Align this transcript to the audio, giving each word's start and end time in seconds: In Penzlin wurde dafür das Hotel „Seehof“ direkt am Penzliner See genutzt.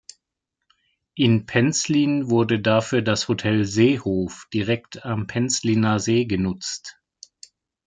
In 1.13 1.45
Penzlin 1.45 2.27
wurde 2.31 2.59
dafür 2.59 3.03
das 3.03 3.27
Hotel 3.27 3.65
„Seehof“ 3.65 4.47
direkt 4.51 5.05
am 5.05 5.27
Penzliner 5.27 5.99
See 5.99 6.25
genutzt. 6.25 6.99